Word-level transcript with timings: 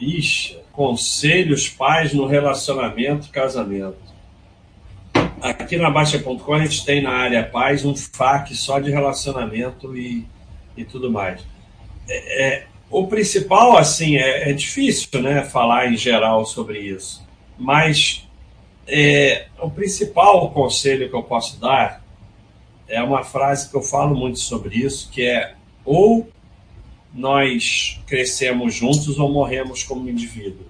Ixi, 0.00 0.58
conselhos 0.72 1.68
pais 1.68 2.12
no 2.12 2.26
relacionamento 2.26 3.30
casamento. 3.30 3.96
Aqui 5.40 5.76
na 5.76 5.90
Baixa.com 5.90 6.52
a 6.52 6.64
gente 6.64 6.84
tem 6.84 7.02
na 7.02 7.10
área 7.10 7.44
paz 7.44 7.84
um 7.84 7.94
FAQ 7.94 8.54
só 8.54 8.78
de 8.78 8.90
relacionamento 8.90 9.96
e, 9.96 10.26
e 10.76 10.84
tudo 10.84 11.10
mais. 11.10 11.44
É, 12.08 12.46
é, 12.46 12.66
o 12.90 13.06
principal, 13.06 13.76
assim, 13.76 14.16
é, 14.16 14.50
é, 14.50 14.52
difícil 14.52 15.20
né, 15.20 15.44
falar 15.44 15.92
em 15.92 15.96
geral 15.96 16.44
sobre 16.46 16.80
isso, 16.80 17.26
mas 17.58 18.26
é, 18.86 19.46
o 19.60 19.70
principal 19.70 20.50
conselho 20.50 21.08
que 21.08 21.14
eu 21.14 21.22
posso 21.22 21.60
dar 21.60 22.02
é 22.88 23.02
uma 23.02 23.22
frase 23.22 23.70
que 23.70 23.76
eu 23.76 23.82
falo 23.82 24.16
muito 24.16 24.38
sobre 24.38 24.78
isso, 24.78 25.10
que 25.10 25.22
é 25.26 25.54
ou 25.84 26.28
nós 27.14 28.00
crescemos 28.06 28.74
juntos 28.74 29.18
ou 29.18 29.30
morremos 29.30 29.82
como 29.82 30.08
indivíduo. 30.08 30.66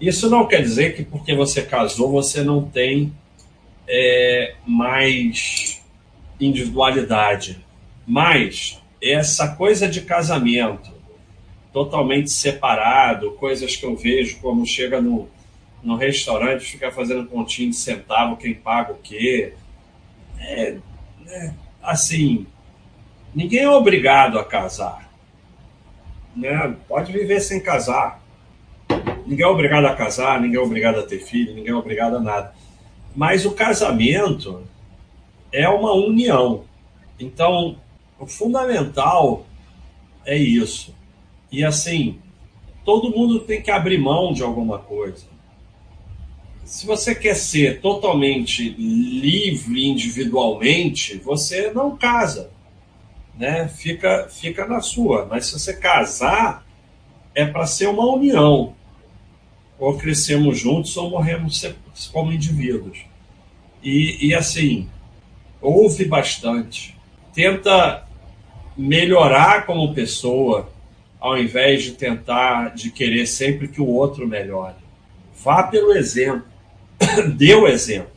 Isso 0.00 0.28
não 0.30 0.46
quer 0.46 0.62
dizer 0.62 0.94
que 0.94 1.04
porque 1.04 1.34
você 1.34 1.62
casou 1.62 2.10
você 2.10 2.42
não 2.42 2.62
tem 2.62 3.12
é, 3.88 4.54
mais 4.66 5.82
individualidade, 6.40 7.64
mas 8.06 8.80
essa 9.02 9.54
coisa 9.56 9.88
de 9.88 10.02
casamento 10.02 10.98
totalmente 11.72 12.30
separado, 12.30 13.32
coisas 13.32 13.76
que 13.76 13.84
eu 13.84 13.96
vejo 13.96 14.38
como 14.40 14.66
chega 14.66 15.00
no, 15.00 15.28
no 15.82 15.96
restaurante, 15.96 16.64
fica 16.64 16.90
fazendo 16.90 17.26
pontinho 17.26 17.70
de 17.70 17.76
centavo, 17.76 18.36
quem 18.36 18.54
paga 18.54 18.92
o 18.92 18.98
quê. 18.98 19.54
É, 20.38 20.76
é, 21.26 21.50
assim, 21.82 22.46
ninguém 23.34 23.60
é 23.60 23.70
obrigado 23.70 24.38
a 24.38 24.44
casar. 24.44 25.07
Né? 26.38 26.76
Pode 26.86 27.12
viver 27.12 27.40
sem 27.40 27.60
casar. 27.60 28.22
Ninguém 29.26 29.44
é 29.44 29.48
obrigado 29.48 29.84
a 29.84 29.94
casar, 29.94 30.40
ninguém 30.40 30.58
é 30.58 30.62
obrigado 30.62 31.00
a 31.00 31.02
ter 31.02 31.18
filho, 31.18 31.54
ninguém 31.54 31.72
é 31.72 31.76
obrigado 31.76 32.16
a 32.16 32.20
nada. 32.20 32.54
Mas 33.14 33.44
o 33.44 33.50
casamento 33.50 34.62
é 35.52 35.68
uma 35.68 35.92
união. 35.92 36.64
Então, 37.18 37.76
o 38.18 38.26
fundamental 38.26 39.44
é 40.24 40.36
isso. 40.36 40.94
E 41.50 41.64
assim, 41.64 42.18
todo 42.84 43.10
mundo 43.10 43.40
tem 43.40 43.60
que 43.60 43.70
abrir 43.70 43.98
mão 43.98 44.32
de 44.32 44.42
alguma 44.42 44.78
coisa. 44.78 45.26
Se 46.64 46.86
você 46.86 47.14
quer 47.14 47.34
ser 47.34 47.80
totalmente 47.80 48.68
livre 48.70 49.88
individualmente, 49.88 51.16
você 51.16 51.72
não 51.72 51.96
casa, 51.96 52.50
né? 53.38 53.68
Fica, 53.68 54.28
fica 54.28 54.66
na 54.66 54.80
sua. 54.80 55.26
Mas 55.26 55.46
se 55.46 55.58
você 55.58 55.72
casar, 55.72 56.66
é 57.34 57.46
para 57.46 57.66
ser 57.66 57.86
uma 57.86 58.04
união. 58.04 58.74
Ou 59.78 59.96
crescemos 59.96 60.58
juntos 60.58 60.96
ou 60.96 61.10
morremos 61.10 61.64
como 62.12 62.32
indivíduos. 62.32 62.98
E, 63.82 64.26
e 64.26 64.34
assim, 64.34 64.88
ouve 65.60 66.04
bastante. 66.04 66.96
Tenta 67.32 68.04
melhorar 68.76 69.66
como 69.66 69.94
pessoa, 69.94 70.68
ao 71.20 71.38
invés 71.38 71.84
de 71.84 71.92
tentar, 71.92 72.74
de 72.74 72.90
querer 72.90 73.26
sempre 73.26 73.68
que 73.68 73.80
o 73.80 73.86
outro 73.86 74.26
melhore. 74.26 74.74
Vá 75.44 75.62
pelo 75.62 75.92
exemplo. 75.92 76.46
dê 77.36 77.54
o 77.54 77.68
exemplo. 77.68 78.10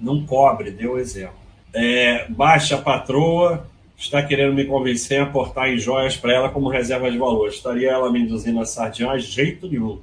Não 0.00 0.26
cobre, 0.26 0.72
dê 0.72 0.86
o 0.88 0.98
exemplo. 0.98 1.36
É, 1.72 2.26
baixa 2.28 2.74
a 2.74 2.82
patroa, 2.82 3.68
está 3.96 4.22
querendo 4.22 4.54
me 4.54 4.64
convencer 4.64 5.20
a 5.20 5.24
aportar 5.24 5.70
em 5.70 5.78
joias 5.78 6.16
para 6.16 6.32
ela 6.32 6.48
como 6.50 6.68
reserva 6.68 7.10
de 7.10 7.18
valor. 7.18 7.48
Estaria 7.48 7.90
ela 7.90 8.10
me 8.12 8.20
induzindo 8.20 8.60
a 8.60 8.66
sardinha? 8.66 9.16
De 9.16 9.24
jeito 9.24 9.68
nenhum. 9.68 9.98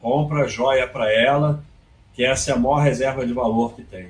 Compra 0.00 0.48
joia 0.48 0.86
para 0.86 1.12
ela, 1.12 1.62
que 2.14 2.24
essa 2.24 2.50
é 2.50 2.54
a 2.54 2.58
maior 2.58 2.80
reserva 2.80 3.26
de 3.26 3.32
valor 3.32 3.74
que 3.74 3.82
tem. 3.82 4.08